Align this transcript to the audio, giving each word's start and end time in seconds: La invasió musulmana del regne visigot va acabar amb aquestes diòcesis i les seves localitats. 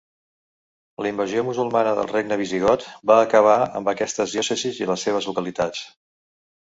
La 1.05 1.09
invasió 1.09 1.41
musulmana 1.49 1.91
del 1.99 2.07
regne 2.11 2.37
visigot 2.41 2.85
va 3.11 3.17
acabar 3.25 3.57
amb 3.81 3.91
aquestes 3.93 4.33
diòcesis 4.37 4.81
i 4.85 4.89
les 4.93 5.05
seves 5.09 5.29
localitats. 5.31 5.85